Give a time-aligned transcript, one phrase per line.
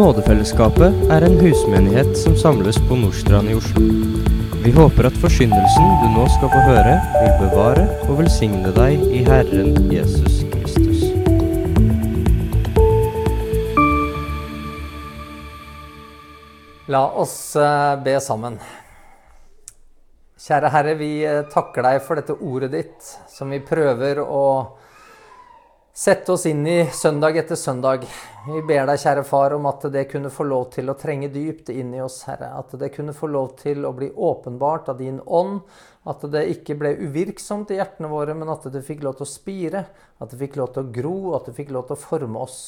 [0.00, 3.82] Nådefellesskapet er en husmenighet som samles på Nordstrand i Oslo.
[4.64, 9.20] Vi håper at forsyndelsen du nå skal få høre, vil bevare og velsigne deg i
[9.26, 11.04] Herren Jesus Kristus.
[16.88, 18.56] La oss eh, be sammen.
[20.40, 24.46] Kjære Herre, vi eh, takker deg for dette ordet ditt, som vi prøver å
[25.92, 28.04] sette oss inn i søndag etter søndag.
[28.46, 31.72] Vi ber deg, kjære far, om at det kunne få lov til å trenge dypt
[31.74, 32.52] inn i oss, Herre.
[32.60, 35.60] At det kunne få lov til å bli åpenbart av din ånd.
[36.08, 39.32] At det ikke ble uvirksomt i hjertene våre, men at det fikk lov til å
[39.32, 39.84] spire.
[40.22, 42.60] At det fikk lov til å gro, at det fikk lov til å forme oss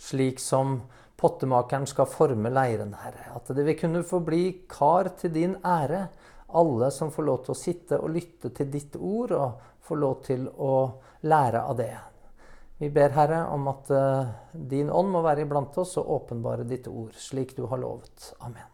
[0.00, 0.80] slik som
[1.18, 3.32] pottemakeren skal forme leiren, Herre.
[3.34, 6.06] At det vil kunne få bli kar til din ære.
[6.56, 10.22] Alle som får lov til å sitte og lytte til ditt ord, og får lov
[10.24, 10.76] til å
[11.28, 11.96] lære av det.
[12.78, 14.28] Vi ber, Herre, om at uh,
[14.70, 18.32] din ånd må være iblant oss og åpenbare ditt ord, slik du har lovet.
[18.38, 18.68] Amen.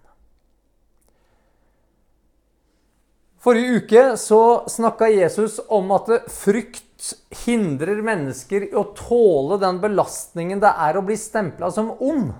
[3.45, 7.11] Forrige uke så snakka Jesus om at frykt
[7.45, 12.31] hindrer mennesker i å tåle den belastningen det er å bli stempla som ond.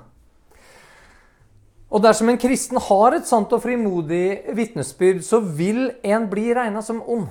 [1.93, 6.81] Og dersom en kristen har et sant og frimodig vitnesbyrd, så vil en bli regna
[6.83, 7.29] som ond.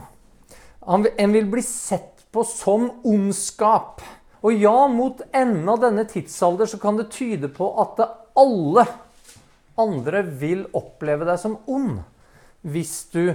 [0.86, 4.02] En vil bli sett på som ondskap.
[4.44, 8.02] Og ja, mot enden av denne tidsalder så kan det tyde på at
[8.40, 8.86] alle
[9.80, 12.02] andre vil oppleve deg som ond
[12.64, 13.34] hvis du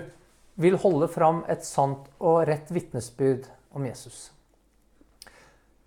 [0.58, 4.28] vil holde fram et sant og rett vitnesbyrd om Jesus.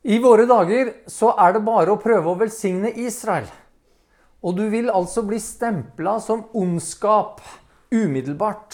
[0.01, 3.45] I våre dager så er det bare å prøve å velsigne Israel.
[4.41, 7.43] Og du vil altså bli stempla som ondskap
[7.93, 8.73] umiddelbart.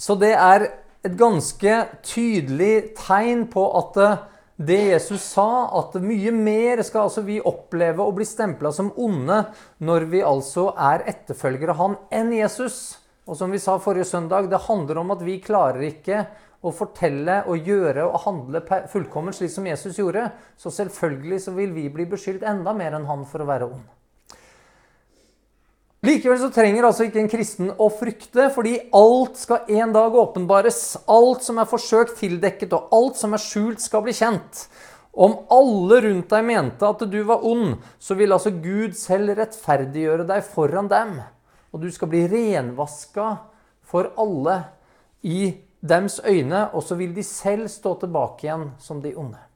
[0.00, 0.64] Så det er
[1.04, 1.74] et ganske
[2.06, 4.00] tydelig tegn på at
[4.58, 9.36] det Jesus sa, at mye mer skal altså vi oppleve å bli stempla som onde
[9.86, 12.98] når vi altså er etterfølgere av han enn Jesus.
[13.30, 16.24] Og som vi sa forrige søndag, det handler om at vi klarer ikke
[16.66, 20.26] å fortelle og gjøre og handle fullkomment slik som Jesus gjorde.
[20.58, 23.86] Så selvfølgelig så vil vi bli beskyldt enda mer enn han for å være ond.
[26.08, 30.78] Likevel så trenger altså ikke en kristen å frykte, fordi alt skal en dag åpenbares.
[31.10, 34.62] Alt som er forsøkt tildekket, og alt som er skjult, skal bli kjent.
[35.12, 40.24] Om alle rundt deg mente at du var ond, så vil altså Gud selv rettferdiggjøre
[40.30, 41.18] deg foran dem.
[41.74, 43.28] Og du skal bli renvaska
[43.84, 44.60] for alle
[45.26, 45.50] i
[45.84, 49.47] dems øyne, og så vil de selv stå tilbake igjen som de onde.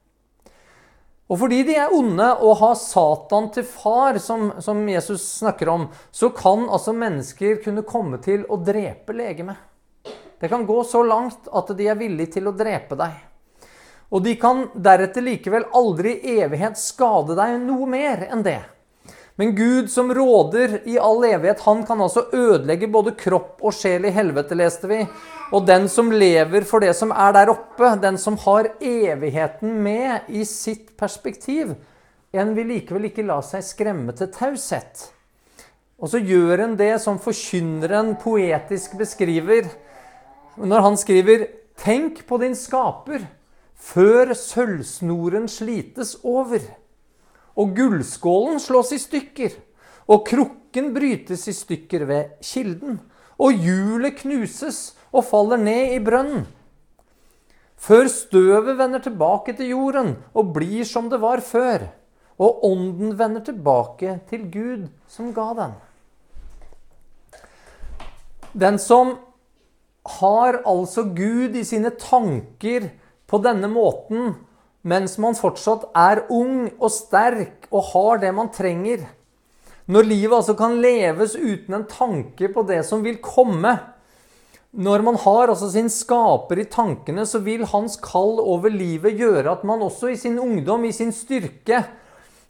[1.31, 5.85] Og fordi de er onde og har Satan til far, som, som, Jesus snakker om,
[6.11, 9.55] så kan altså mennesker kunne komme til å drepe legemet.
[10.39, 13.15] Det kan gå så langt at de er villige til å drepe deg.
[14.13, 18.59] Og de kan deretter likevel aldri i evighet skade deg noe mer enn det.
[19.35, 24.05] Men Gud som råder i all evighet, han kan altså ødelegge både kropp og sjel
[24.05, 24.99] i helvete, leste vi.
[25.53, 30.29] Og den som lever for det som er der oppe, den som har evigheten med
[30.29, 31.73] i sitt perspektiv,
[32.33, 35.09] en vil likevel ikke la seg skremme til taushet.
[35.97, 39.69] Og så gjør en det som forkynneren poetisk beskriver,
[40.57, 41.47] når han skriver
[41.83, 43.23] Tenk på din skaper
[43.73, 46.61] før sølvsnoren slites over
[47.59, 49.55] og gullskålen slås i stykker,
[50.09, 52.99] og krukken brytes i stykker ved kilden,
[53.39, 56.45] og hjulet knuses og faller ned i brønnen.
[57.83, 61.89] Før støvet vender tilbake til jorden og blir som det var før,
[62.39, 65.75] og ånden vender tilbake til Gud som ga den.
[68.53, 69.17] Den som
[70.19, 72.89] har altså Gud i sine tanker
[73.27, 74.35] på denne måten,
[74.83, 79.05] mens man fortsatt er ung og sterk og har det man trenger.
[79.87, 83.73] Når livet altså kan leves uten en tanke på det som vil komme.
[84.73, 89.51] Når man har altså sin skaper i tankene, så vil hans kall over livet gjøre
[89.51, 91.83] at man også i sin ungdom, i sin styrke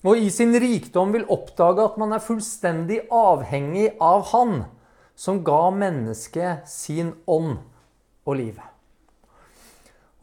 [0.03, 4.63] og i sin rikdom vil oppdage at man er fullstendig avhengig av Han
[5.15, 7.57] som ga mennesket sin ånd
[8.25, 8.72] og livet.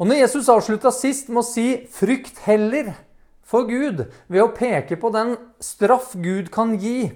[0.00, 2.94] Og når Jesus avslutta sist med å si 'frykt heller
[3.44, 7.12] for Gud' ved å peke på den straff Gud kan gi,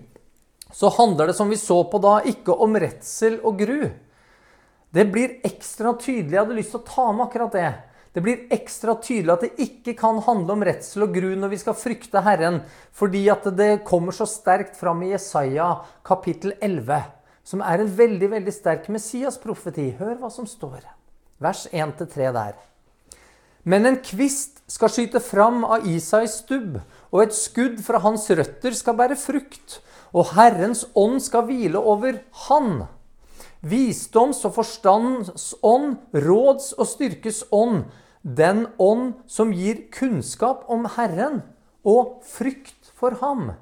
[0.71, 3.89] så handler det, som vi så på da, ikke om redsel og gru.
[4.93, 6.35] Det blir ekstra tydelig.
[6.35, 7.73] Jeg hadde lyst til å ta med akkurat det.
[8.13, 11.61] Det blir ekstra tydelig at det ikke kan handle om redsel og gru når vi
[11.63, 12.61] skal frykte Herren,
[12.93, 17.01] fordi at det kommer så sterkt fram i Jesaja kapittel 11,
[17.45, 19.97] som er en veldig veldig sterk Messias-profeti.
[19.99, 20.85] Hør hva som står.
[21.41, 22.74] Vers 1-3 der.
[23.65, 26.79] Men en kvist skal skyte fram av Isais stubb,
[27.13, 29.81] og et skudd fra hans røtter skal bære frukt,
[30.13, 32.85] og Herrens ånd skal hvile over han.
[33.65, 37.87] Visdoms- og forstands ånd, råds- og styrkes ånd,
[38.25, 41.43] den ånd som gir kunnskap om Herren
[41.85, 43.53] og frykt for ham.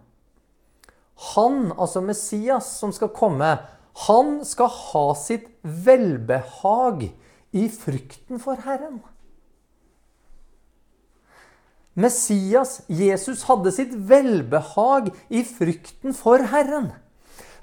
[1.35, 3.55] Han, altså Messias, som skal komme,
[4.07, 7.11] han skal ha sitt velbehag
[7.53, 9.03] i frykten for Herren.
[11.95, 16.93] Messias, Jesus, hadde sitt velbehag i frykten for Herren.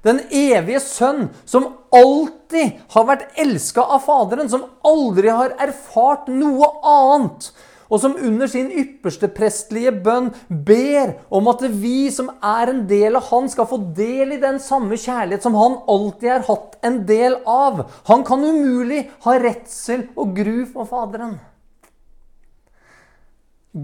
[0.06, 6.70] Den evige sønn som alltid har vært elska av Faderen, som aldri har erfart noe
[6.88, 7.50] annet,
[7.90, 13.18] og som under sin ypperste prestlige bønn ber om at vi som er en del
[13.18, 17.02] av han, skal få del i den samme kjærlighet som han alltid har hatt en
[17.10, 17.88] del av.
[18.14, 21.40] Han kan umulig ha redsel og gru for Faderen.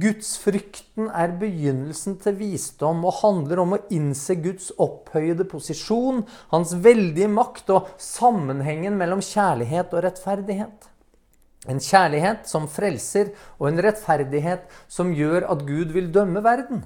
[0.02, 7.30] Gudsfrykten er begynnelsen til visdom og handler om å innse Guds opphøyede posisjon, hans veldige
[7.32, 10.90] makt og sammenhengen mellom kjærlighet og rettferdighet.
[11.70, 16.84] En kjærlighet som frelser, og en rettferdighet som gjør at Gud vil dømme verden.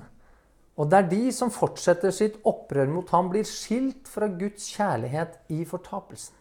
[0.80, 5.66] Og der de som fortsetter sitt opprør mot ham, blir skilt fra Guds kjærlighet i
[5.68, 6.36] fortapelsen.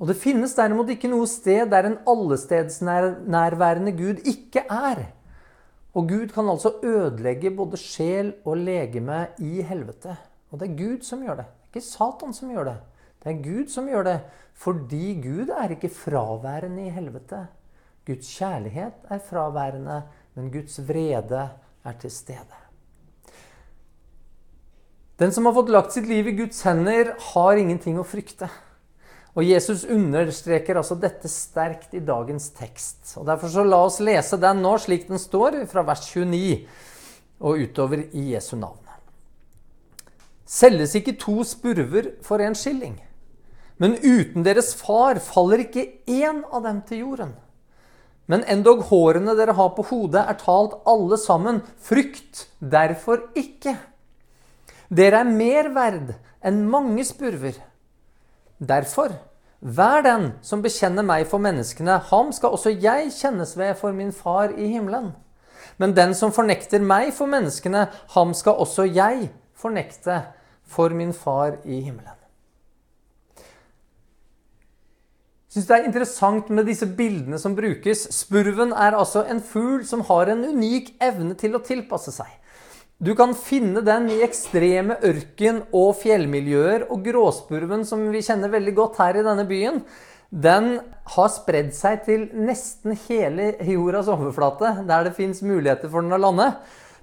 [0.00, 5.04] Og Det finnes derimot ikke noe sted der en allestedsnærværende Gud ikke er.
[5.92, 10.16] Og Gud kan altså ødelegge både sjel og legeme i helvete.
[10.50, 11.46] Og det er Gud som gjør det.
[11.46, 12.78] Det er ikke Satan som gjør det.
[13.22, 14.16] Det er Gud som gjør det.
[14.54, 17.46] Fordi Gud er ikke fraværende i helvete.
[18.06, 20.02] Guds kjærlighet er fraværende,
[20.34, 21.48] men Guds vrede
[21.84, 22.58] er til stede.
[25.20, 28.48] Den som har fått lagt sitt liv i Guds hender, har ingenting å frykte.
[29.32, 33.14] Og Jesus understreker altså dette sterkt i dagens tekst.
[33.16, 36.66] Og Derfor så la oss lese den nå slik den står, fra vers 29
[37.42, 38.78] og utover i Jesu navn.
[40.52, 42.98] Selges ikke to spurver for en skilling?
[43.80, 47.32] Men uten deres far faller ikke én av dem til jorden.
[48.30, 51.62] Men endog hårene dere har på hodet, er talt alle sammen.
[51.82, 53.74] Frykt derfor ikke.
[54.92, 56.12] Dere er mer verd
[56.44, 57.56] enn mange spurver.
[58.60, 59.14] Derfor,
[59.60, 64.12] vær den som bekjenner meg for menneskene, ham skal også jeg kjennes ved for min
[64.12, 65.12] far i himmelen.
[65.78, 70.24] Men den som fornekter meg for menneskene, ham skal også jeg fornekte
[70.68, 72.18] for min far i himmelen.
[75.52, 78.06] Jeg synes Det er interessant med disse bildene som brukes.
[78.10, 82.30] Spurven er altså en fugl som har en unik evne til å tilpasse seg.
[83.02, 86.86] Du kan finne den i ekstreme ørken- og fjellmiljøer.
[86.86, 89.80] Og gråspurven, som vi kjenner veldig godt her i denne byen,
[90.30, 90.68] den
[91.16, 96.20] har spredd seg til nesten hele jordas overflate, der det fins muligheter for den å
[96.22, 96.46] lande.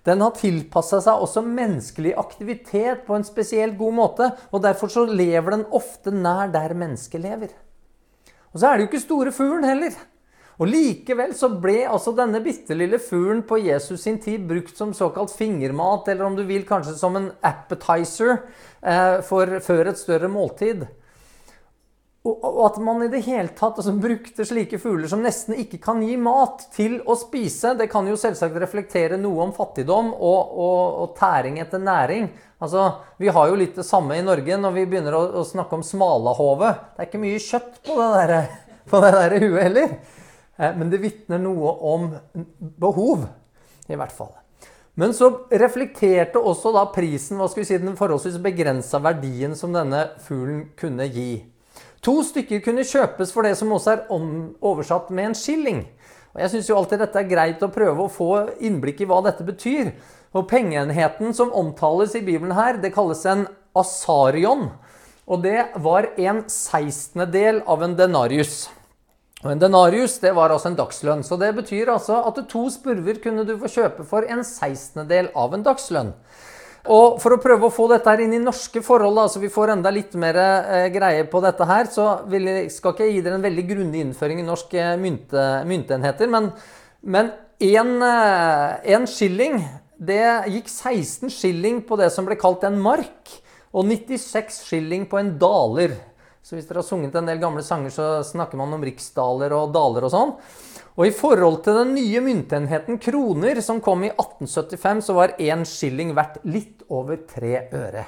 [0.07, 4.29] Den har tilpassa seg også menneskelig aktivitet på en spesielt god måte.
[4.55, 7.51] og Derfor så lever den ofte nær der mennesket lever.
[8.53, 9.99] Og så er det jo ikke store fuglen heller.
[10.59, 14.91] Og Likevel så ble altså denne bitte lille fuglen på Jesus sin tid brukt som
[14.95, 18.41] såkalt fingermat, eller om du vil kanskje som en appetizer
[18.81, 20.83] eh, for, før et større måltid.
[22.27, 25.79] Og, og, at man i det hele tatt altså, brukte slike fugler som nesten ikke
[25.79, 30.59] kan gi mat, til å spise, det kan jo selvsagt reflektere noe om fattigdom og,
[30.59, 32.27] og tæring etter næring.
[32.59, 35.79] Altså, Vi har jo litt det samme i Norge når vi begynner å, å snakke
[35.79, 36.75] om smalahove.
[36.91, 38.39] Det er ikke mye kjøtt på det der,
[38.91, 39.99] på huet heller.
[40.59, 42.11] Eh, men det vitner noe om
[42.59, 43.25] behov,
[43.87, 44.35] i hvert fall.
[44.99, 49.71] Men så reflekterte også da prisen hva skal vi si, den forholdsvis begrensa verdien som
[49.71, 51.45] denne fuglen kunne gi.
[52.03, 55.81] To stykker kunne kjøpes for det som også er oversatt med en skilling.
[56.33, 58.31] Og Jeg syns alltid dette er greit å prøve å få
[58.63, 59.93] innblikk i hva dette betyr.
[60.35, 64.69] Og Pengeenheten som omtales i Bibelen her, det kalles en asarion.
[65.29, 68.67] Og det var en sekstendedel av en denarius.
[69.39, 71.23] Og En denarius det var altså en dagslønn.
[71.23, 75.53] så Det betyr altså at to spurver kunne du få kjøpe for en sekstendedel av
[75.53, 76.13] en dagslønn.
[76.89, 79.51] Og For å prøve å få dette her inn i norske forhold, da, så vi
[79.51, 83.23] får enda litt mer eh, greie på dette her, så jeg, skal ikke jeg gi
[83.25, 86.31] dere en veldig grundig innføring i norske mynte, myntenheter.
[86.31, 89.59] Men, én eh, skilling
[89.99, 93.35] det gikk 16 skilling på det som ble kalt en mark,
[93.75, 95.97] og 96 skilling på en daler.
[96.43, 99.73] Så hvis dere har sunget en del gamle sanger, så snakker man om riksdaler og
[99.75, 100.35] daler og sånn.
[100.99, 105.65] Og i forhold til den nye myntenheten kroner, som kom i 1875, så var én
[105.67, 108.05] skilling verdt litt over tre øre.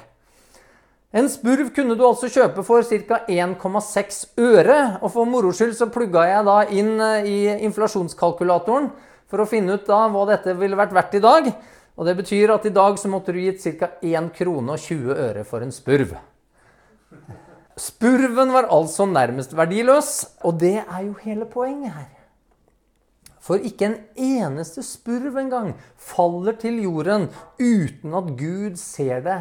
[1.12, 3.18] En spurv kunne du altså kjøpe for ca.
[3.28, 4.78] 1,6 øre.
[5.04, 8.88] Og for moro skyld så plugga jeg da inn eh, i inflasjonskalkulatoren
[9.28, 11.50] for å finne ut da hva dette ville vært verdt i dag.
[12.00, 13.92] Og det betyr at i dag så måtte du gitt ca.
[14.00, 16.16] 1 krone og 20 øre for en spurv.
[17.76, 22.10] Spurven var altså nærmest verdiløs, og det er jo hele poenget her.
[23.42, 27.26] For ikke en eneste spurv engang faller til jorden
[27.58, 29.38] uten at Gud ser det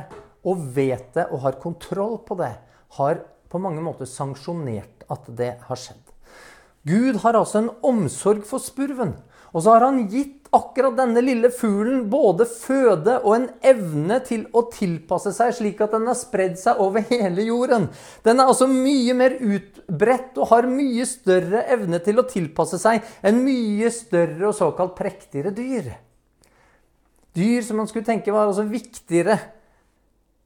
[0.48, 2.56] og vet det og har kontroll på det.
[2.98, 3.22] Har
[3.52, 6.08] på mange måter sanksjonert at det har skjedd.
[6.88, 9.14] Gud har altså en omsorg for spurven.
[9.52, 14.44] Og så har han gitt akkurat denne lille fuglen både føde og en evne til
[14.56, 17.88] å tilpasse seg, slik at den har spredd seg over hele jorden.
[18.26, 23.04] Den er altså mye mer utbredt og har mye større evne til å tilpasse seg
[23.28, 25.92] enn mye større og såkalt prektigere dyr.
[27.36, 29.38] Dyr som man skulle tenke var altså viktigere.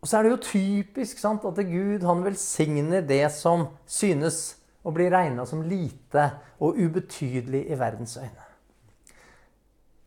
[0.05, 4.51] Og så er det jo typisk sant, at Gud han velsigner det som synes
[4.85, 6.29] å bli regna som lite
[6.61, 8.44] og ubetydelig i verdens øyne.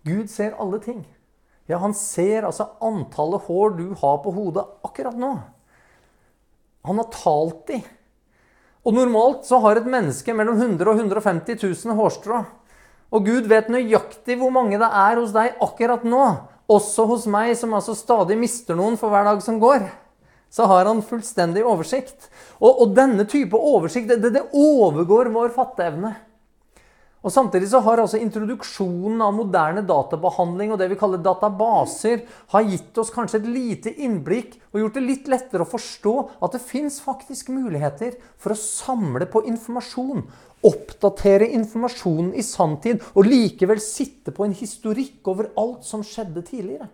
[0.08, 1.04] Gud ser alle ting.
[1.68, 5.34] Ja, han ser altså antallet hår du har på hodet akkurat nå.
[6.88, 7.82] Han har talt de.
[8.88, 12.38] Og normalt så har et menneske mellom 100 og 150 000 hårstrå.
[13.12, 16.24] Og Gud vet nøyaktig hvor mange det er hos deg akkurat nå.
[16.68, 19.86] Også hos meg, som altså stadig mister noen for hver dag som går.
[20.52, 22.30] Så har han fullstendig oversikt.
[22.60, 26.14] Og, og denne type oversikt det, det overgår vår fatteevne.
[27.26, 32.22] Og Samtidig så har altså introduksjonen av moderne databehandling og det vi kaller databaser,
[32.54, 36.14] har gitt oss kanskje et lite innblikk og gjort det litt lettere å forstå
[36.46, 40.22] at det fins faktisk muligheter for å samle på informasjon,
[40.62, 46.87] oppdatere informasjonen i sanntid og likevel sitte på en historikk over alt som skjedde tidligere.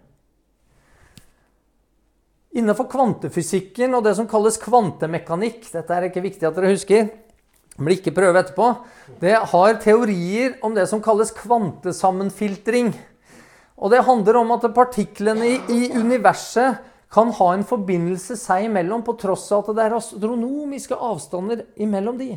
[2.54, 7.09] Innenfor kvantefysikken og det som kalles kvantemekanikk Dette er ikke viktig at dere husker
[7.78, 8.71] blir ikke prøve etterpå.
[9.21, 12.93] Det har teorier om det som kalles kvantesammenfiltring.
[13.75, 16.83] Og det handler om at partiklene i, i universet
[17.14, 22.19] kan ha en forbindelse seg imellom, på tross av at det er astronomiske avstander imellom
[22.19, 22.33] de.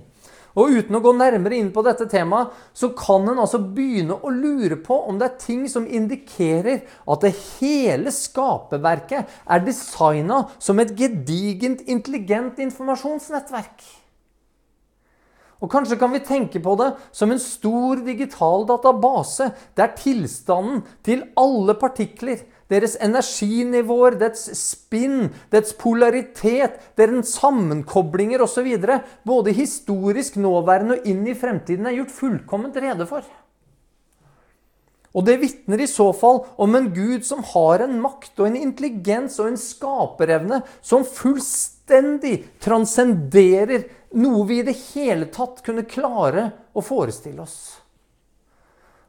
[0.57, 4.33] Og uten å gå nærmere inn på dette temaet, så kan en altså begynne å
[4.33, 10.81] lure på om det er ting som indikerer at det hele skaperverket er designa som
[10.81, 13.85] et gedigent, intelligent informasjonsnettverk.
[15.57, 21.23] Og Kanskje kan vi tenke på det som en stor digital database der tilstanden til
[21.39, 28.67] alle partikler, deres energinivåer, dets spinn, dets polaritet, deres sammenkoblinger osv.,
[29.25, 33.25] både historisk, nåværende og inn i fremtiden, er gjort fullkomment rede for.
[35.17, 38.59] Og det vitner i så fall om en gud som har en makt og en
[38.59, 46.49] intelligens og en skaperevne som fullstendig transcenderer noe vi i det hele tatt kunne klare
[46.77, 47.59] å forestille oss.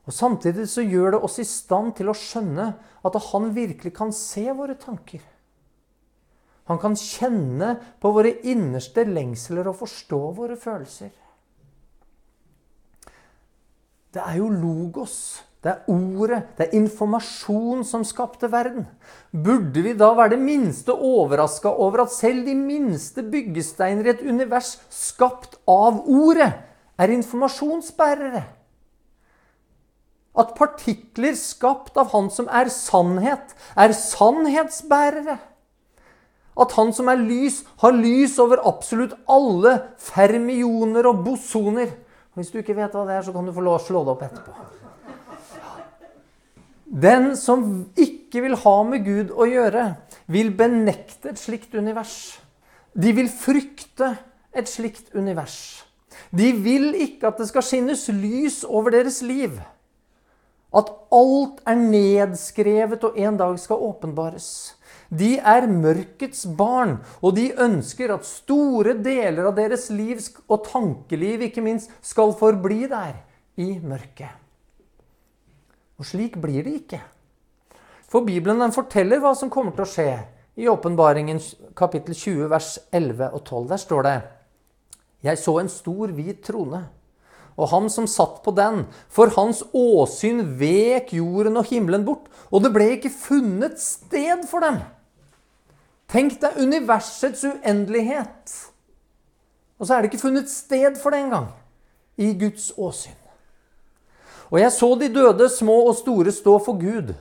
[0.08, 2.68] Og Samtidig så gjør det oss i stand til å skjønne
[3.04, 5.20] at han virkelig kan se våre tanker.
[6.68, 11.12] Han kan kjenne på våre innerste lengsler og forstå våre følelser.
[14.12, 15.18] Det er jo logos
[15.64, 18.84] det er ordet, det er informasjon som skapte verden.
[19.34, 24.22] Burde vi da være det minste overraska over at selv de minste byggesteiner i et
[24.22, 26.52] univers skapt av ordet,
[26.98, 28.44] er informasjonsbærere?
[30.38, 35.40] At partikler skapt av Han som er sannhet, er sannhetsbærere?
[36.58, 41.90] At Han som er lys, har lys over absolutt alle fermioner og bosoner?
[42.38, 44.14] Hvis du ikke vet hva det er, så kan du få lov å slå det
[44.14, 44.68] opp etterpå.
[46.88, 49.90] Den som ikke vil ha med Gud å gjøre,
[50.26, 52.38] vil benekte et slikt univers.
[52.96, 54.14] De vil frykte
[54.56, 55.84] et slikt univers.
[56.32, 59.60] De vil ikke at det skal skinnes lys over deres liv.
[60.72, 64.48] At alt er nedskrevet og en dag skal åpenbares.
[65.08, 71.46] De er mørkets barn, og de ønsker at store deler av deres liv og tankeliv
[71.48, 73.16] ikke minst skal forbli der
[73.56, 74.47] i mørket.
[75.98, 77.00] Og slik blir det ikke.
[78.08, 80.10] For Bibelen den forteller hva som kommer til å skje.
[80.58, 81.40] I Åpenbaringen
[81.78, 84.14] kapittel 20 vers 11 og 12 der står det
[85.26, 86.80] Jeg så en stor, hvit trone,
[87.58, 88.84] og han som satt på den.
[89.10, 94.62] For hans åsyn vek jorden og himmelen bort, og det ble ikke funnet sted for
[94.62, 94.80] dem.
[96.08, 98.54] Tenk deg universets uendelighet.
[99.78, 101.50] Og så er det ikke funnet sted for det engang
[102.18, 103.27] i Guds åsyn.
[104.48, 107.12] Og jeg så de døde, små og store, stå for Gud.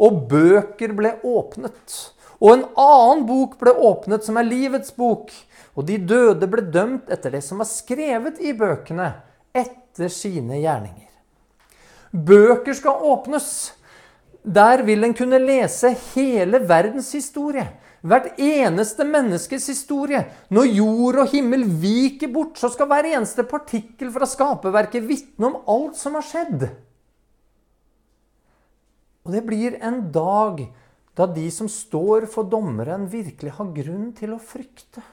[0.00, 1.98] Og bøker ble åpnet.
[2.42, 5.30] Og en annen bok ble åpnet, som er livets bok.
[5.76, 9.12] Og de døde ble dømt etter det som var skrevet i bøkene,
[9.54, 11.08] etter sine gjerninger.
[12.12, 13.46] Bøker skal åpnes.
[14.42, 17.68] Der vil en kunne lese hele verdens historie.
[18.02, 20.24] Hvert eneste menneskes historie.
[20.50, 25.60] Når jord og himmel viker bort, så skal hver eneste partikkel fra skaperverket vitne om
[25.70, 26.66] alt som har skjedd.
[29.22, 30.64] Og det blir en dag
[31.14, 35.04] da de som står for dommeren, virkelig har grunn til å frykte.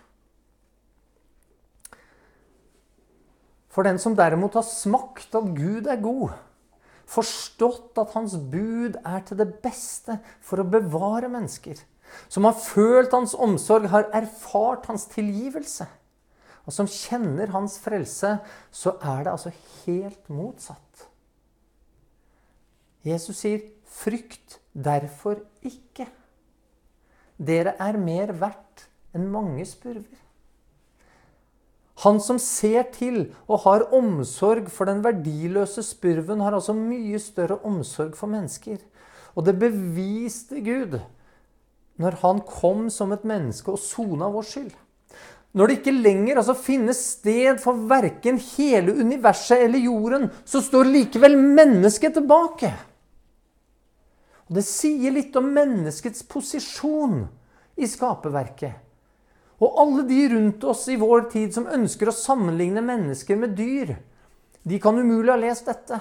[3.69, 6.34] For den som derimot har smakt at Gud er god,
[7.10, 11.77] forstått at hans bud er til det beste for å bevare mennesker,
[12.30, 15.88] som har følt hans omsorg, har erfart hans tilgivelse,
[16.66, 18.36] og som kjenner hans frelse,
[18.72, 19.54] så er det altså
[19.86, 21.08] helt motsatt.
[23.06, 26.08] Jesus sier, 'Frykt derfor ikke'.
[27.39, 28.86] Dere er mer verdt
[29.16, 30.20] enn mange spurver.
[32.04, 37.60] Han som ser til og har omsorg for den verdiløse spurven, har altså mye større
[37.68, 38.78] omsorg for mennesker.
[39.36, 41.00] Og det beviste Gud
[42.00, 44.75] når han kom som et menneske og sona vår skyld.
[45.58, 50.91] Når det ikke lenger altså, finnes sted for verken hele universet eller jorden, så står
[50.91, 52.70] likevel mennesket tilbake.
[54.48, 57.24] Og Det sier litt om menneskets posisjon
[57.77, 58.86] i skaperverket.
[59.60, 63.98] Og alle de rundt oss i vår tid som ønsker å sammenligne mennesker med dyr,
[64.63, 66.00] de kan umulig ha lest dette.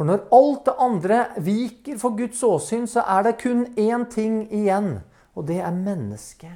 [0.00, 4.46] For når alt det andre viker for Guds åsyn, så er det kun én ting
[4.48, 5.02] igjen,
[5.36, 6.54] og det er mennesket.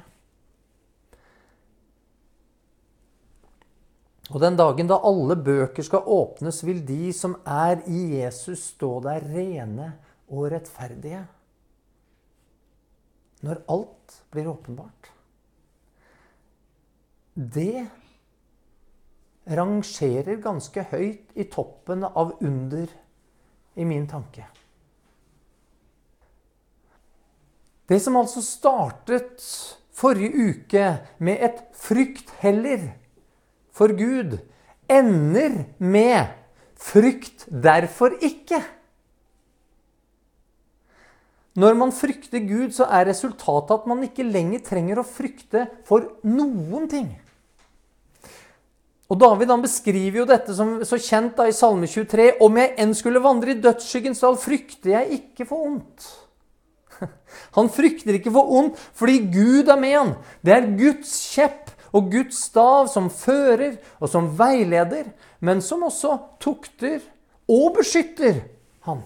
[4.33, 8.95] Og den dagen da alle bøker skal åpnes, vil de som er i Jesus, stå
[9.05, 9.91] der rene
[10.25, 11.21] og rettferdige.
[13.45, 15.13] Når alt blir åpenbart.
[17.37, 17.85] Det
[19.53, 22.89] rangerer ganske høyt i toppen av under
[23.75, 24.45] i min tanke.
[27.85, 29.43] Det som altså startet
[29.95, 30.85] forrige uke
[31.23, 32.89] med et frykt heller
[33.75, 34.37] for Gud,
[34.89, 36.33] ender med
[36.79, 38.61] frykt derfor ikke.
[41.55, 46.17] Når man frykter Gud, så er resultatet at man ikke lenger trenger å frykte for
[46.27, 47.13] noen ting.
[49.05, 52.39] Og David han beskriver jo dette som så kjent da i Salme 23.
[52.41, 56.07] Om jeg enn skulle vandre i dødsskyggens dal, frykter jeg ikke for ondt.
[57.57, 60.13] Han frykter ikke for ondt fordi Gud er med han.
[60.41, 65.09] Det er Guds kjepp og Guds stav som fører og som veileder,
[65.43, 67.03] men som også tukter
[67.51, 68.41] og beskytter
[68.87, 69.03] han.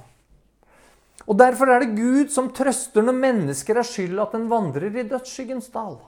[1.30, 5.06] Og Derfor er det Gud som trøster når mennesker er skyld at en vandrer i
[5.06, 6.00] dødsskyggens dal.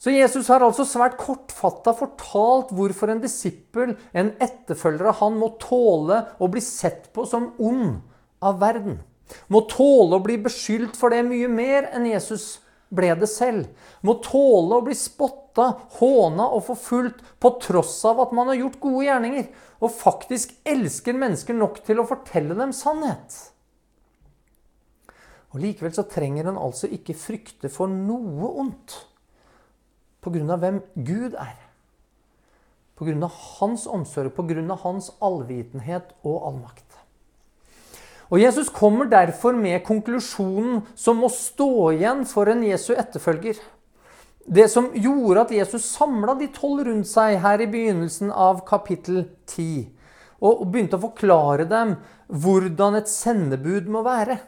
[0.00, 5.50] Så Jesus har altså svært kortfatta fortalt hvorfor en disippel, en etterfølger av han, må
[5.60, 7.98] tåle å bli sett på som ond
[8.40, 8.96] av verden.
[9.52, 13.68] Må tåle å bli beskyldt for det mye mer enn Jesus ble det selv.
[14.00, 15.68] Må tåle å bli spotta,
[16.00, 19.52] håna og forfulgt på tross av at man har gjort gode gjerninger,
[19.84, 23.36] og faktisk elsker mennesker nok til å fortelle dem sannhet.
[25.52, 28.96] Og Likevel så trenger en altså ikke frykte for noe ondt
[30.22, 30.56] pga.
[30.56, 31.56] hvem Gud er.
[32.98, 33.30] Pga.
[33.60, 34.76] hans omsorg, pga.
[34.82, 36.86] hans allvitenhet og allmakt.
[38.30, 43.58] Og Jesus kommer derfor med konklusjonen som må stå igjen for en Jesu etterfølger.
[44.46, 49.24] Det som gjorde at Jesus samla de tolv rundt seg her i begynnelsen av kapittel
[49.50, 49.90] 10,
[50.40, 51.96] og begynte å forklare dem
[52.30, 54.38] hvordan et sendebud må være.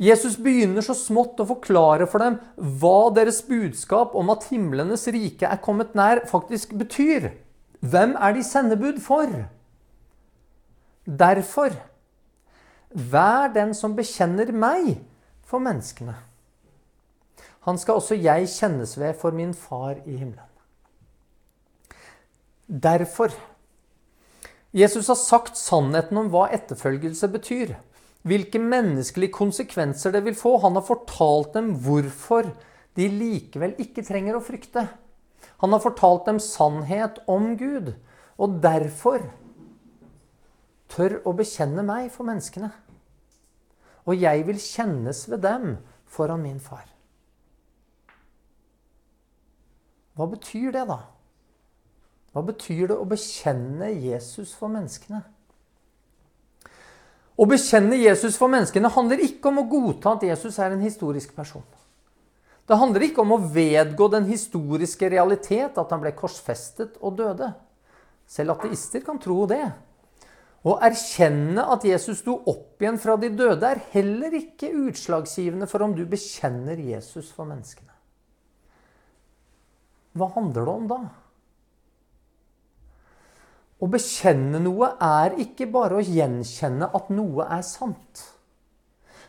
[0.00, 5.46] Jesus begynner så smått å forklare for dem hva deres budskap om at himlenes rike
[5.46, 7.30] er kommet nær, faktisk betyr.
[7.84, 9.30] Hvem er de sendebud for?
[11.04, 11.76] Derfor
[12.94, 15.00] Vær den som bekjenner meg
[15.42, 16.14] for menneskene.
[17.66, 20.50] Han skal også jeg kjennes ved for min far i himmelen.
[22.68, 23.34] Derfor
[24.74, 27.74] Jesus har sagt sannheten om hva etterfølgelse betyr
[28.24, 30.56] hvilke menneskelige konsekvenser det vil få.
[30.64, 32.48] Han har fortalt dem hvorfor
[32.96, 34.86] de likevel ikke trenger å frykte.
[35.62, 37.92] Han har fortalt dem sannhet om Gud,
[38.40, 39.22] og derfor
[40.92, 42.70] tør å bekjenne meg for menneskene.
[44.04, 45.76] Og jeg vil kjennes ved dem
[46.10, 46.84] foran min far.
[50.14, 51.00] Hva betyr det, da?
[52.34, 55.24] Hva betyr det å bekjenne Jesus for menneskene?
[57.34, 61.34] Å bekjenne Jesus for menneskene handler ikke om å godta at Jesus er en historisk
[61.34, 61.64] person.
[62.64, 67.50] Det handler ikke om å vedgå den historiske realitet, at han ble korsfestet og døde.
[68.30, 69.64] Selv ateister kan tro det.
[70.64, 75.84] Å erkjenne at Jesus sto opp igjen fra de døde, er heller ikke utslagsgivende for
[75.84, 77.92] om du bekjenner Jesus for menneskene.
[80.14, 81.00] Hva handler det om da?
[83.82, 88.22] Å bekjenne noe er ikke bare å gjenkjenne at noe er sant.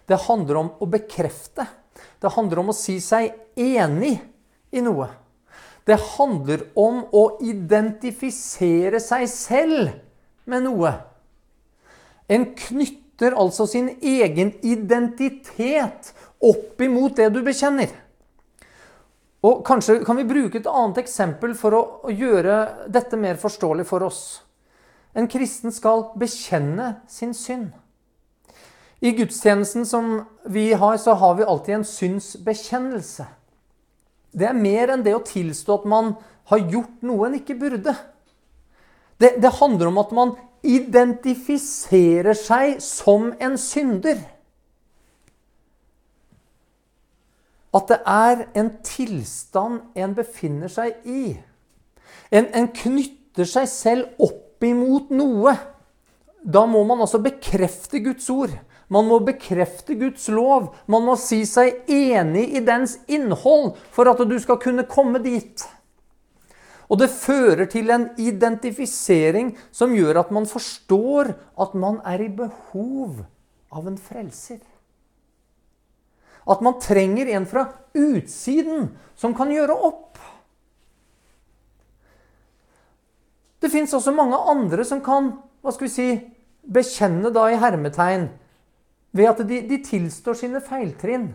[0.06, 1.66] Det handler om å bekrefte.
[2.22, 4.20] Det handler om å si seg enig
[4.76, 5.10] i noe.
[5.86, 9.92] Det handler om å identifisere seg selv
[10.50, 10.94] med noe.
[12.30, 17.92] En knytter altså sin egen identitet opp imot det du bekjenner.
[19.46, 24.06] Og Kanskje kan vi bruke et annet eksempel for å, gjøre dette mer forståelig for
[24.08, 24.22] oss.
[25.16, 27.70] En kristen skal bekjenne sin synd.
[29.06, 33.28] I gudstjenesten som vi har, så har vi alltid en synsbekjennelse.
[34.36, 36.16] Det er mer enn det å tilstå at man
[36.50, 37.94] har gjort noe en ikke burde.
[39.22, 40.34] Det, det handler om at man
[40.66, 44.18] identifiserer seg som en synder.
[47.76, 51.36] At det er en tilstand en befinner seg i.
[52.32, 55.56] En, en knytter seg selv opp imot noe.
[56.46, 58.54] Da må man altså bekrefte Guds ord.
[58.88, 60.70] Man må bekrefte Guds lov.
[60.88, 65.66] Man må si seg enig i dens innhold for at du skal kunne komme dit.
[66.86, 72.30] Og det fører til en identifisering som gjør at man forstår at man er i
[72.30, 73.24] behov
[73.74, 74.62] av en frelser.
[76.46, 77.66] At man trenger en fra
[77.98, 80.20] utsiden som kan gjøre opp.
[83.62, 85.32] Det fins også mange andre som kan
[85.66, 86.10] hva skal vi si,
[86.66, 88.28] bekjenne da i hermetegn
[89.16, 91.32] ved at de, de tilstår sine feiltrinn.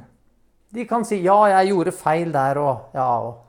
[0.71, 3.09] De kan si 'ja, jeg gjorde feil der' og ja.
[3.27, 3.47] Og.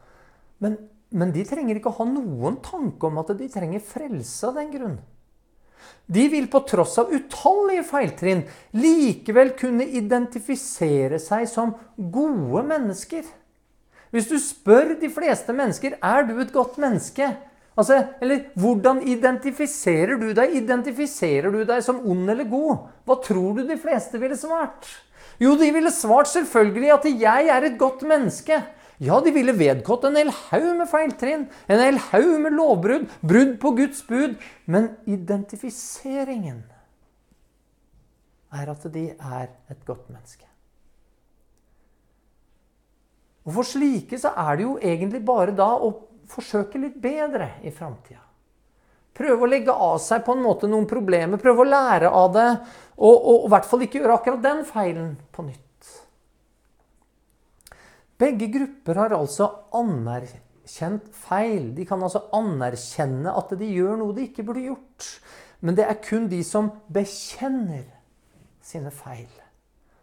[0.60, 0.78] Men
[1.12, 4.70] men de trenger ikke å ha noen tanke om at de trenger frelse av den
[4.72, 5.00] grunn.
[6.08, 8.42] De vil på tross av utallige feiltrinn
[8.76, 13.24] likevel kunne identifisere seg som gode mennesker.
[14.12, 17.30] Hvis du spør de fleste mennesker er du et godt menneske,
[17.80, 20.58] altså, eller hvordan identifiserer du deg?
[20.60, 22.90] Identifiserer du deg som ond eller god?
[23.08, 24.90] Hva tror du de fleste ville svart?
[25.42, 28.60] Jo, de ville svart selvfølgelig at jeg er et godt menneske.
[29.02, 33.56] Ja, de ville vedgått en hel haug med feiltrinn, en hel haug med lovbrudd, brudd
[33.64, 34.36] på Guds bud.
[34.70, 36.62] Men identifiseringen
[38.54, 40.46] er at de er et godt menneske.
[43.42, 45.90] Og For slike så er det jo egentlig bare da å
[46.30, 48.22] forsøke litt bedre i framtida.
[49.18, 52.48] Prøve å legge av seg på en måte noen problemer, prøve å lære av det,
[53.02, 55.71] og, og i hvert fall ikke gjøre akkurat den feilen på nytt.
[58.22, 61.72] Begge grupper har altså anerkjent feil.
[61.74, 65.08] De kan altså anerkjenne at de gjør noe de ikke burde gjort.
[65.62, 67.88] Men det er kun de som bekjenner
[68.66, 69.30] sine feil,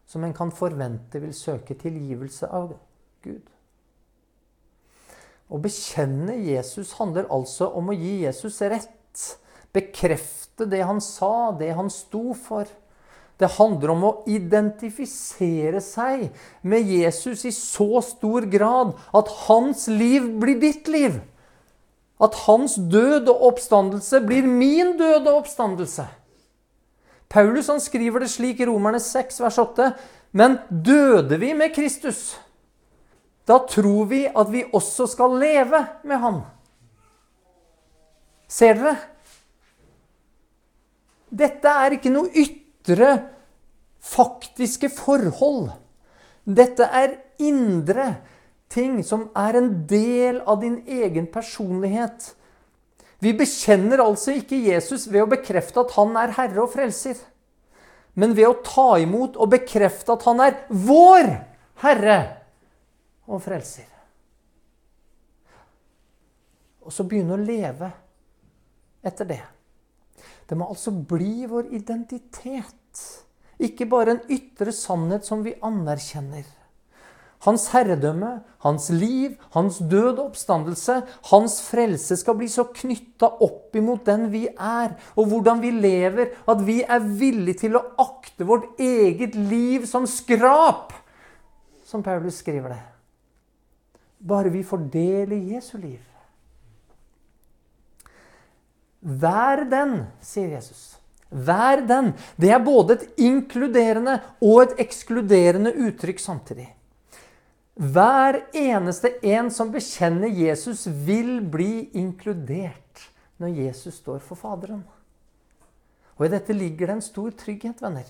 [0.06, 2.74] som en kan forvente vil søke tilgivelse av
[3.22, 3.46] Gud.
[5.48, 9.22] Å bekjenne Jesus handler altså om å gi Jesus rett.
[9.72, 12.68] Bekrefte det han sa, det han sto for.
[13.38, 16.26] Det handler om å identifisere seg
[16.66, 21.20] med Jesus i så stor grad at hans liv blir ditt liv.
[22.18, 26.08] At hans død og oppstandelse blir min død og oppstandelse.
[27.30, 29.92] Paulus han skriver det slik i Romerne 6, vers 8.:
[30.32, 32.38] Men døde vi med Kristus,
[33.46, 36.40] da tror vi at vi også skal leve med Han.
[38.48, 38.96] Ser dere?
[41.28, 43.28] Dette er ikke noe ytterligere ytre,
[44.00, 45.70] faktiske forhold.
[46.44, 48.14] Dette er indre
[48.72, 52.34] ting som er en del av din egen personlighet.
[53.18, 57.18] Vi bekjenner altså ikke Jesus ved å bekrefte at han er herre og frelser,
[58.14, 61.30] men ved å ta imot og bekrefte at han er vår
[61.82, 62.18] herre
[63.28, 63.86] og frelser.
[66.86, 67.90] Og så begynne å leve
[69.04, 69.42] etter det.
[70.48, 72.77] Det må altså bli vår identitet.
[73.58, 76.46] Ikke bare en ytre sannhet som vi anerkjenner.
[77.46, 80.96] Hans herredømme, hans liv, hans død og oppstandelse,
[81.30, 86.34] hans frelse skal bli så knytta opp imot den vi er, og hvordan vi lever,
[86.50, 90.96] at vi er villige til å akte vårt eget liv som skrap,
[91.86, 92.82] som Paulus skriver det.
[94.18, 96.02] Bare vi får del i Jesu liv.
[98.98, 100.97] Vær den, sier Jesus.
[101.28, 102.12] Vær den.
[102.40, 106.68] Det er både et inkluderende og et ekskluderende uttrykk samtidig.
[107.78, 113.04] Hver eneste en som bekjenner Jesus, vil bli inkludert
[113.38, 114.82] når Jesus står for Faderen.
[116.18, 118.08] Og i dette ligger det en stor trygghet, venner.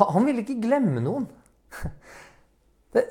[0.00, 1.28] Han vil ikke glemme noen.
[2.96, 3.02] Det,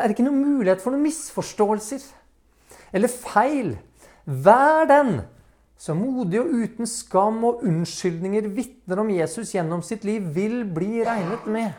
[0.00, 2.00] er ikke noen mulighet for noen misforståelser
[2.96, 3.74] eller feil.
[4.24, 5.10] Vær den
[5.78, 11.04] som modig og uten skam og unnskyldninger vitner om Jesus gjennom sitt liv, vil bli
[11.06, 11.70] regnet med.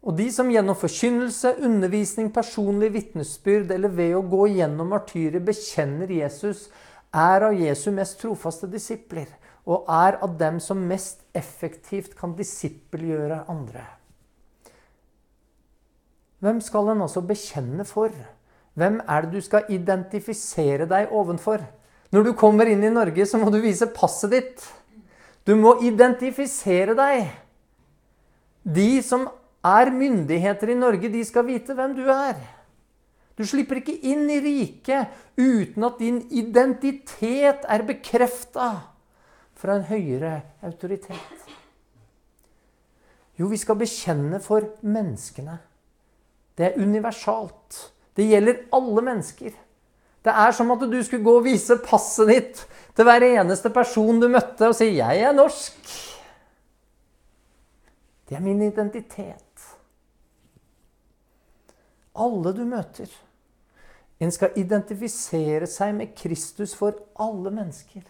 [0.00, 6.12] Og de som gjennom forkynnelse, undervisning, personlig vitnesbyrd eller ved å gå gjennom martyret bekjenner
[6.12, 6.68] Jesus,
[7.12, 9.28] er av Jesu mest trofaste disipler
[9.68, 13.82] og er av dem som mest effektivt kan disippelgjøre andre.
[16.40, 18.14] Hvem skal en altså bekjenne for?
[18.78, 21.66] Hvem er det du skal identifisere deg ovenfor?
[22.10, 24.64] Når du kommer inn i Norge, så må du vise passet ditt.
[25.46, 27.28] Du må identifisere deg.
[28.66, 29.28] De som
[29.66, 32.40] er myndigheter i Norge, de skal vite hvem du er.
[33.38, 38.72] Du slipper ikke inn i riket uten at din identitet er bekrefta
[39.56, 40.34] fra en høyere
[40.66, 41.46] autoritet.
[43.40, 45.56] Jo, vi skal bekjenne for menneskene.
[46.58, 47.78] Det er universalt.
[48.16, 49.54] Det gjelder alle mennesker.
[50.24, 52.62] Det er som at du skulle gå og vise passet ditt
[52.96, 56.10] til hver eneste person du møtte, og si 'Jeg er norsk'.
[58.28, 59.76] Det er min identitet.
[62.14, 63.08] Alle du møter.
[64.20, 68.02] En skal identifisere seg med Kristus for alle mennesker.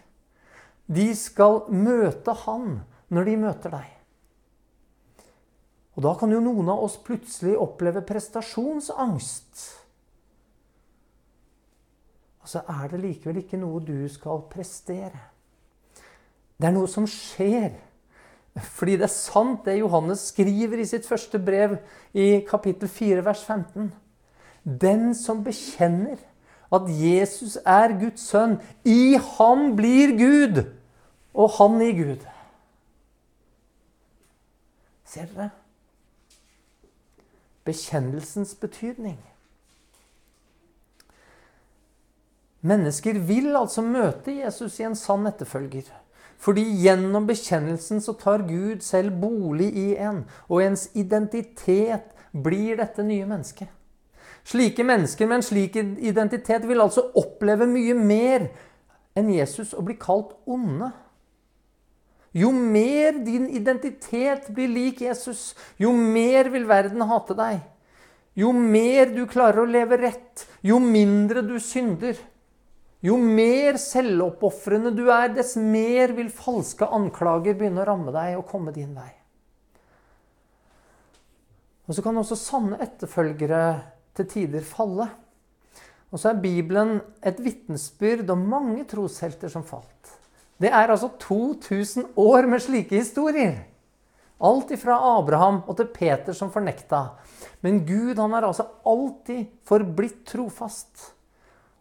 [0.85, 3.87] De skal møte Han når de møter deg.
[5.95, 9.80] Og da kan jo noen av oss plutselig oppleve prestasjonsangst.
[12.41, 15.27] Og så er det likevel ikke noe du skal prestere.
[16.57, 17.73] Det er noe som skjer.
[18.75, 21.77] Fordi det er sant, det Johannes skriver i sitt første brev
[22.13, 23.91] i kapittel 4, vers 15.
[24.63, 26.19] Den som bekjenner
[26.71, 30.61] at Jesus er Guds sønn, i ham blir Gud,
[31.33, 32.27] og han i Gud.
[35.07, 35.49] Ser dere?
[37.67, 39.19] Bekjennelsens betydning.
[42.61, 45.87] Mennesker vil altså møte Jesus i en sann etterfølger.
[46.41, 53.05] Fordi gjennom bekjennelsen så tar Gud selv bolig i en, og ens identitet blir dette
[53.05, 53.69] nye mennesket.
[54.47, 58.47] Slike mennesker med en slik identitet vil altså oppleve mye mer
[59.17, 60.89] enn Jesus å bli kalt onde.
[62.33, 67.59] Jo mer din identitet blir lik Jesus, jo mer vil verden hate deg.
[68.33, 72.15] Jo mer du klarer å leve rett, jo mindre du synder.
[73.01, 78.45] Jo mer selvoppofrende du er, dess mer vil falske anklager begynne å ramme deg og
[78.49, 79.09] komme din vei.
[81.89, 83.63] Og Så kan også sanne etterfølgere
[84.15, 85.09] til tider falle.
[86.11, 90.13] Og så er Bibelen et vitnesbyrd om mange troshelter som falt.
[90.61, 93.63] Det er altså 2000 år med slike historier.
[94.41, 97.01] Alt ifra Abraham og til Peter som fornekta.
[97.65, 101.11] Men Gud han har altså alltid forblitt trofast.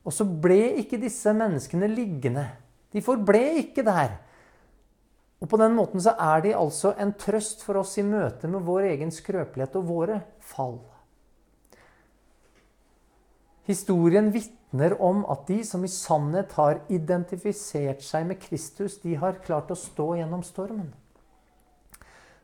[0.06, 2.46] Og så ble ikke disse menneskene liggende.
[2.90, 4.16] De forble ikke der.
[5.40, 8.64] Og på den måten så er de altså en trøst for oss i møte med
[8.66, 10.20] vår egen skrøpelighet og våre
[10.52, 10.78] fall.
[13.68, 19.40] Historien vitner om at de som i sannhet har identifisert seg med Kristus, de har
[19.44, 20.90] klart å stå gjennom stormen.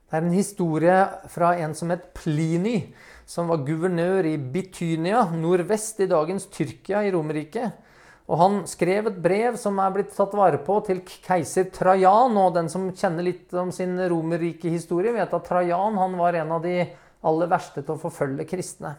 [0.07, 0.97] Det er en historie
[1.33, 2.93] fra en som het Pliny,
[3.27, 7.83] som var guvernør i Bitynia, nordvest i dagens Tyrkia i Romerriket.
[8.27, 12.35] Og han skrev et brev som er blitt tatt vare på til keiser Trajan.
[12.39, 16.81] Og den som kjenner litt om sin Romerrike-historie, vet at Trajan var en av de
[17.27, 18.97] aller verste til å forfølge kristne.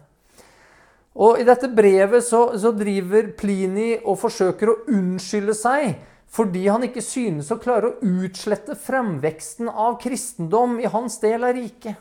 [1.18, 6.84] Og I dette brevet så, så driver Plini og forsøker å unnskylde seg fordi han
[6.84, 11.96] ikke synes å klare å utslette fremveksten av kristendom i hans del av riket.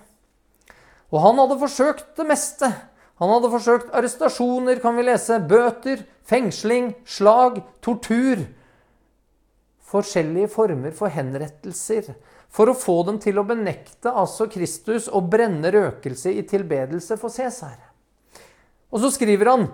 [1.14, 2.70] Og han hadde forsøkt det meste.
[3.20, 8.42] Han hadde forsøkt arrestasjoner, kan vi lese, bøter, fengsling, slag, tortur.
[9.86, 12.10] Forskjellige former for henrettelser.
[12.52, 17.32] For å få dem til å benekte altså Kristus og brenne røkelse i tilbedelse for
[17.32, 17.78] Cæsar.
[18.92, 19.66] Og så skriver han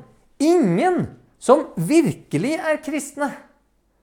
[0.42, 1.04] ingen
[1.42, 3.32] som virkelig er kristne.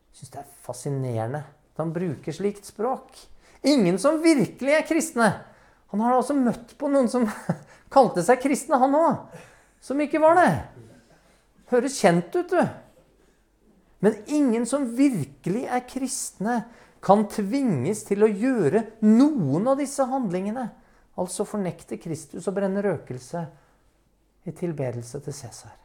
[0.09, 3.15] Jeg syns det er fascinerende at han bruker slikt språk.
[3.67, 5.29] Ingen som virkelig er kristne.
[5.91, 7.25] Han har altså møtt på noen som
[7.93, 9.39] kalte seg kristne, han òg.
[9.81, 10.51] Som ikke var det.
[11.71, 12.61] Høres kjent ut, du.
[13.99, 16.61] Men ingen som virkelig er kristne,
[16.99, 20.65] kan tvinges til å gjøre noen av disse handlingene.
[21.19, 23.45] Altså fornekte Kristus og brenne røkelse
[24.47, 25.75] i tilbedelse til Cæsar.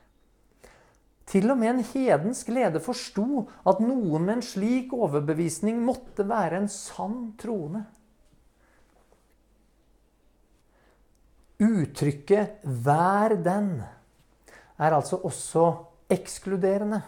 [1.30, 6.60] Til og med en hedensk leder forsto at noen med en slik overbevisning måtte være
[6.60, 7.86] en sann troende.
[11.60, 13.82] Uttrykket 'vær den'
[14.78, 15.72] er altså også
[16.10, 17.02] ekskluderende.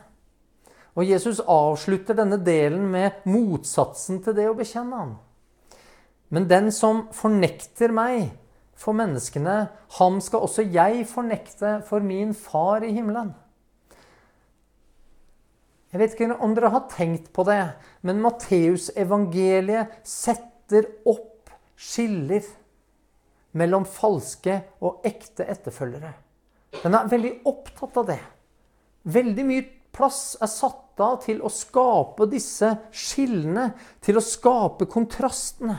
[0.95, 5.17] Og Jesus avslutter denne delen med motsatsen til det å bekjenne ham.
[6.31, 8.31] Men den som fornekter meg
[8.77, 13.35] for menneskene, ham skal også jeg fornekte for min far i himmelen.
[15.93, 17.63] Jeg vet ikke om dere har tenkt på det,
[18.03, 22.45] men Matteusevangeliet setter opp skiller
[23.57, 26.13] mellom falske og ekte etterfølgere.
[26.83, 28.21] Den er veldig opptatt av det.
[29.07, 29.67] Veldig mye
[29.97, 33.71] plass er satt av til å skape disse skillene,
[34.05, 35.79] til å skape kontrastene.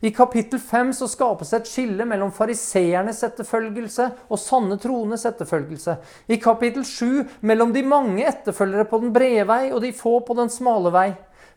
[0.00, 5.96] I kapittel 5 så skapes et skille mellom fariseernes etterfølgelse og sanne troendes etterfølgelse.
[6.30, 10.38] I kapittel 7 mellom de mange etterfølgere på den brede vei og de få på
[10.38, 11.08] den smale vei.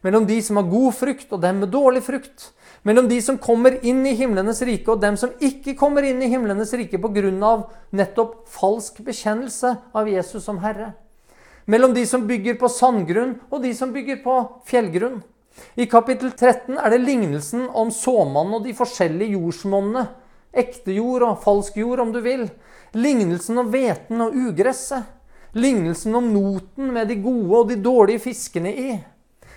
[0.01, 2.47] Mellom de som har god frukt og dem med dårlig frukt.
[2.83, 6.29] Mellom de som kommer inn i himlenes rike og dem som ikke kommer inn i
[6.31, 7.53] himlenes rike pga.
[7.91, 10.93] nettopp falsk bekjennelse av Jesus som Herre.
[11.65, 15.21] Mellom de som bygger på sandgrunn og de som bygger på fjellgrunn.
[15.75, 20.07] I kapittel 13 er det lignelsen om såmannen og de forskjellige jordsmonnene.
[20.51, 22.47] Ekte jord og falsk jord, om du vil.
[22.97, 25.05] Lignelsen om hveten og ugresset.
[25.53, 28.91] Lignelsen om noten med de gode og de dårlige fiskene i.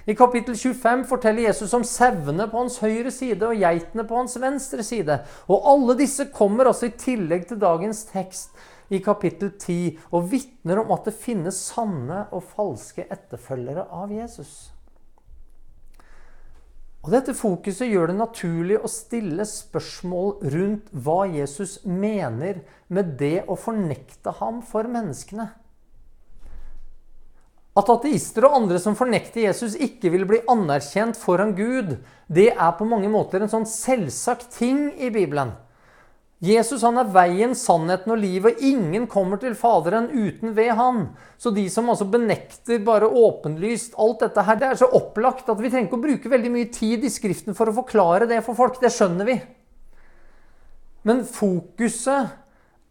[0.05, 4.37] I kapittel 25 forteller Jesus om sauene på hans høyre side og geitene på hans
[4.41, 5.17] venstre side.
[5.49, 8.53] Og alle disse kommer altså i tillegg til dagens tekst
[8.93, 9.79] i kapittel 10
[10.13, 14.75] og vitner om at det finnes sanne og falske etterfølgere av Jesus.
[17.05, 23.43] Og Dette fokuset gjør det naturlig å stille spørsmål rundt hva Jesus mener med det
[23.49, 25.51] å fornekte ham for menneskene.
[27.75, 31.97] At ateister og andre som fornekter Jesus, ikke vil bli anerkjent foran Gud,
[32.31, 35.57] det er på mange måter en sånn selvsagt ting i Bibelen.
[36.45, 38.61] Jesus han er veien, sannheten og livet.
[38.63, 41.07] Ingen kommer til Faderen uten ved han.
[41.41, 45.63] Så de som altså benekter bare åpenlyst alt dette her, det er så opplagt at
[45.63, 48.59] vi trenger ikke å bruke veldig mye tid i Skriften for å forklare det for
[48.59, 48.77] folk.
[48.83, 49.39] Det skjønner vi.
[51.09, 52.35] Men fokuset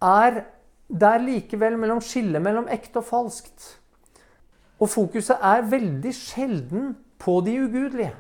[0.04, 0.43] er
[0.89, 3.83] der likevel mellom skillet mellom ekte og falskt.
[4.84, 8.12] Og fokuset er veldig sjelden på de ugudelige.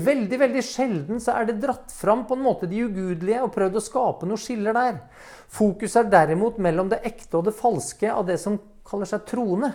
[0.00, 3.78] Veldig veldig sjelden så er det dratt fram på en måte de ugudelige og prøvd
[3.78, 4.98] å skape noe skiller der.
[5.50, 9.72] Fokuset er derimot mellom det ekte og det falske av det som kaller seg troende.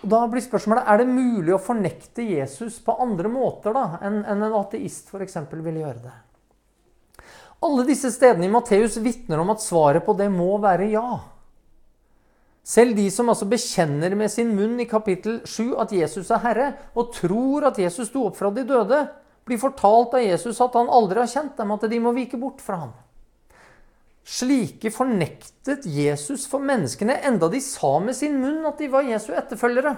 [0.00, 4.46] Da blir spørsmålet er det mulig å fornekte Jesus på andre måter da, enn en
[4.48, 5.36] ateist f.eks.
[5.52, 6.14] ville gjøre det.
[7.66, 11.18] Alle disse stedene i Matteus vitner om at svaret på det må være ja.
[12.70, 16.66] Selv de som altså bekjenner med sin munn i kapittel 7 at Jesus er Herre,
[16.94, 19.00] og tror at Jesus sto opp fra de døde,
[19.48, 22.62] blir fortalt av Jesus at han aldri har kjent dem, at de må vike bort
[22.62, 22.92] fra ham.
[24.22, 29.32] Slike fornektet Jesus for menneskene, enda de sa med sin munn at de var Jesu
[29.34, 29.96] etterfølgere.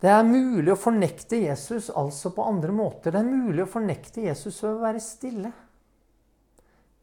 [0.00, 3.10] Det er mulig å fornekte Jesus altså på andre måter.
[3.10, 5.50] Det er mulig å fornekte Jesus ved å være stille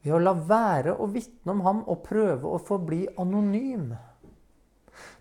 [0.08, 3.92] ved å la være å vitne om ham og prøve å forbli anonym.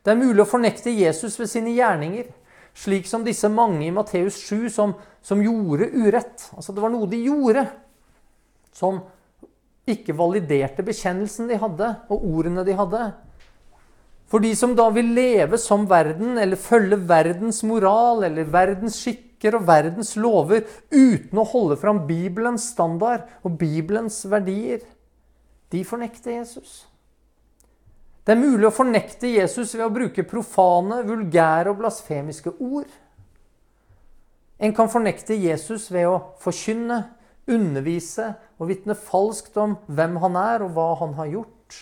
[0.03, 2.31] Det er mulig å fornekte Jesus ved sine gjerninger,
[2.77, 4.95] slik som disse mange i Matteus 7 som,
[5.25, 6.49] som gjorde urett.
[6.55, 7.67] Altså Det var noe de gjorde
[8.77, 9.01] som
[9.87, 13.05] ikke validerte bekjennelsen de hadde, og ordene de hadde.
[14.27, 18.99] For de som da vil leve som verden, eller følge verdens moral eller verdens
[19.37, 24.81] skikker og verdens lover uten å holde fram Bibelens standard og Bibelens verdier,
[25.71, 26.87] de fornekter Jesus.
[28.25, 32.89] Det er mulig å fornekte Jesus ved å bruke profane, vulgære og blasfemiske ord.
[34.59, 37.13] En kan fornekte Jesus ved å forkynne,
[37.47, 41.77] undervise og vitne falskt om hvem han er og hva han har gjort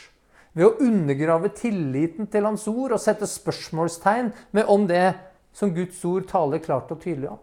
[0.54, 5.14] ved å undergrave tilliten til Hans ord og sette spørsmålstegn med om det
[5.54, 7.42] som Guds ord taler klart og tydelig om.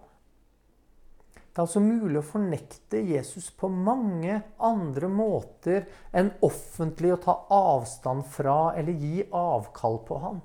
[1.52, 7.36] Det er altså mulig å fornekte Jesus på mange andre måter enn offentlig å ta
[7.52, 10.40] avstand fra eller gi avkall på ham.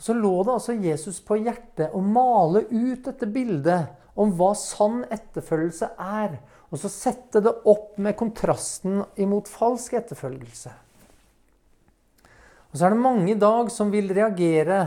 [0.00, 5.04] Så lå det altså Jesus på hjertet å male ut dette bildet om hva sann
[5.12, 6.40] etterfølgelse er,
[6.72, 10.72] og så sette det opp med kontrasten imot falsk etterfølgelse.
[12.72, 14.86] Og så er det mange i dag som vil reagere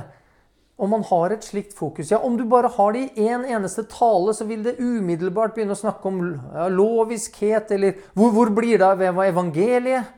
[0.76, 2.10] om man har et slikt fokus.
[2.12, 5.56] Ja, Om du bare har det i én en eneste tale, så vil det umiddelbart
[5.56, 10.12] begynne å snakke om ja, loviskhet, eller hvor, hvor blir det av evangeliet?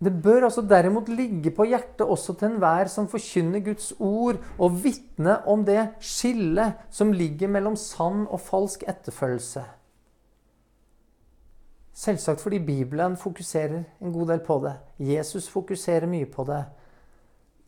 [0.00, 4.78] Det bør altså derimot ligge på hjertet også til enhver som forkynner Guds ord, og
[4.84, 9.64] vitne om det skillet som ligger mellom sann og falsk etterfølgelse.
[12.00, 14.76] Selvsagt fordi Bibelen fokuserer en god del på det.
[15.04, 16.62] Jesus fokuserer mye på det.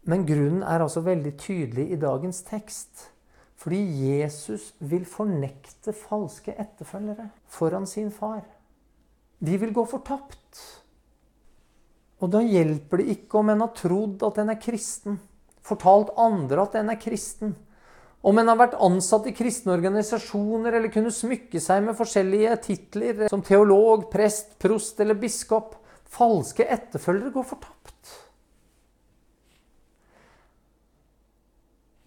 [0.09, 3.11] Men grunnen er altså veldig tydelig i dagens tekst.
[3.61, 8.41] Fordi Jesus vil fornekte falske etterfølgere foran sin far.
[9.39, 10.63] De vil gå fortapt.
[12.23, 15.21] Og da hjelper det ikke om en har trodd at en er kristen,
[15.63, 17.55] fortalt andre at en er kristen,
[18.23, 23.25] om en har vært ansatt i kristne organisasjoner eller kunne smykke seg med forskjellige titler
[23.33, 25.75] som teolog, prest, prost eller biskop.
[26.13, 28.13] Falske etterfølgere går fortapt.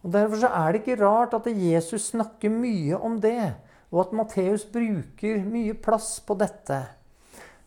[0.05, 3.55] Og Derfor så er det ikke rart at Jesus snakker mye om det,
[3.89, 6.78] og at Matteus bruker mye plass på dette.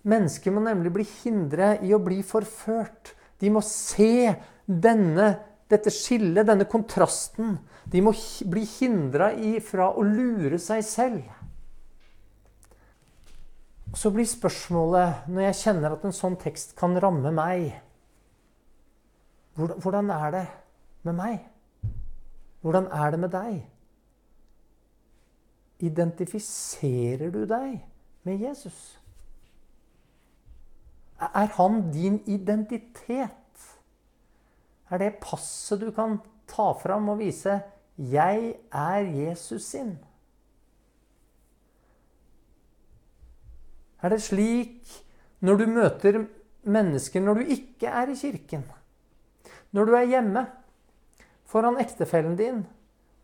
[0.09, 3.13] Mennesker må nemlig bli hindret i å bli forført.
[3.43, 4.31] De må se
[4.65, 5.33] denne,
[5.69, 7.59] dette skillet, denne kontrasten.
[7.85, 8.15] De må
[8.49, 9.33] bli hindra
[9.65, 11.27] fra å lure seg selv.
[13.97, 17.71] Så blir spørsmålet, når jeg kjenner at en sånn tekst kan ramme meg
[19.59, 20.45] Hvordan er det
[21.09, 21.39] med meg?
[22.63, 23.57] Hvordan er det med deg?
[25.83, 27.81] Identifiserer du deg
[28.23, 28.77] med Jesus?
[31.19, 33.38] Er han din identitet?
[34.91, 36.19] Er det passet du kan
[36.49, 37.61] ta fram og vise
[37.99, 39.99] 'Jeg er Jesus sin'?
[44.03, 45.05] Er det slik
[45.41, 46.27] når du møter
[46.63, 48.65] mennesker når du ikke er i kirken?
[49.73, 50.47] Når du er hjemme,
[51.45, 52.67] foran ektefellen din,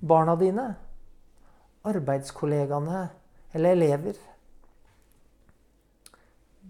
[0.08, 0.74] barna dine,
[1.84, 3.08] arbeidskollegaene
[3.54, 4.18] eller elever?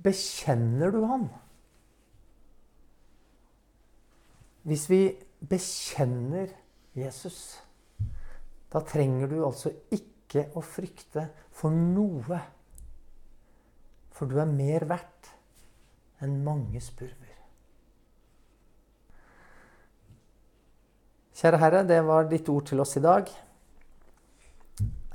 [0.04, 1.28] Bekjenner du han?
[4.64, 5.00] Hvis vi
[5.44, 6.52] bekjenner
[6.96, 7.60] Jesus,
[8.72, 12.40] da trenger du altså ikke å frykte for noe.
[14.14, 15.32] For du er mer verdt
[16.24, 17.32] enn mange spurver.
[21.34, 23.28] Kjære Herre, det var ditt ord til oss i dag.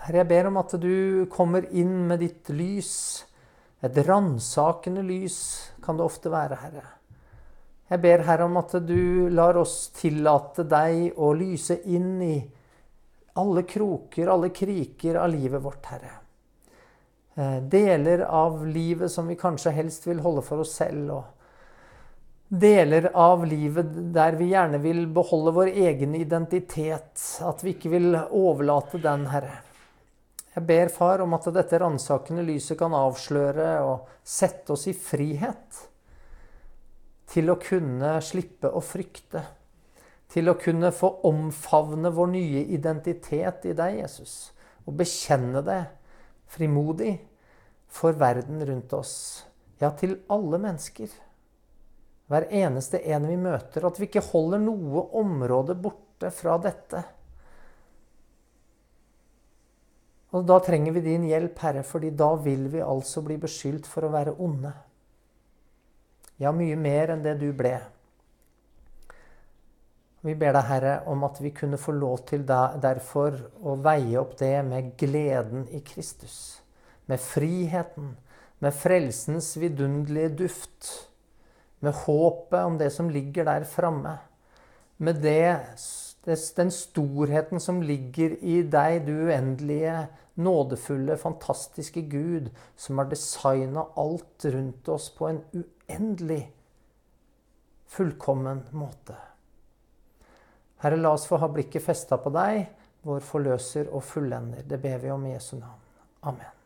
[0.04, 2.94] Herre, jeg ber om at du kommer inn med ditt lys
[3.80, 5.38] et ransakende lys
[5.84, 6.84] kan det ofte være, Herre.
[7.90, 12.36] Jeg ber, Herre, om at du lar oss tillate deg å lyse inn i
[13.42, 16.12] alle kroker, alle kriker av livet vårt, Herre.
[17.34, 21.10] Eh, deler av livet som vi kanskje helst vil holde for oss selv.
[21.18, 21.24] og
[22.62, 27.26] Deler av livet der vi gjerne vil beholde vår egen identitet.
[27.42, 29.64] At vi ikke vil overlate den, Herre.
[30.54, 35.88] Jeg ber, far, om at dette ransakende lyset kan avsløre og sette oss i frihet
[37.30, 39.44] til å kunne slippe å frykte.
[40.30, 44.52] Til å kunne få omfavne vår nye identitet i deg, Jesus.
[44.86, 45.82] Og bekjenne det
[46.50, 47.16] frimodig
[47.90, 49.16] for verden rundt oss.
[49.82, 51.10] Ja, til alle mennesker.
[52.30, 53.88] Hver eneste en vi møter.
[53.88, 57.02] At vi ikke holder noe område borte fra dette.
[60.38, 64.06] Og da trenger vi din hjelp, Herre, fordi da vil vi altså bli beskyldt for
[64.06, 64.76] å være onde.
[66.40, 67.74] Ja, mye mer enn det du ble.
[70.24, 74.38] Vi ber deg, Herre, om at vi kunne få lov til derfor å veie opp
[74.40, 76.62] det med gleden i Kristus.
[77.12, 78.14] Med friheten,
[78.64, 80.90] med frelsens vidunderlige duft.
[81.84, 84.18] Med håpet om det som ligger der framme.
[85.00, 85.60] Med det
[86.56, 90.06] den storheten som ligger i deg, du uendelige,
[90.40, 92.48] nådefulle, fantastiske Gud,
[92.80, 95.79] som har designa alt rundt oss på en uendelig
[97.90, 99.16] fullkommen måte.
[100.80, 102.62] Herre, la oss få ha blikket festa på deg,
[103.04, 104.64] vår forløser og fullender.
[104.64, 105.82] Det ber vi om i Jesu navn.
[106.30, 106.59] Amen.